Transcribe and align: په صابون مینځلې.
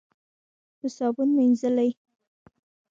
په 0.77 0.87
صابون 0.95 1.29
مینځلې. 1.37 1.89